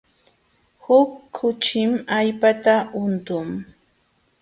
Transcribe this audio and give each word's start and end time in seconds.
Huk 0.85 1.09
kuchim 1.35 1.91
allpata 2.17 2.75
untun. 3.01 3.47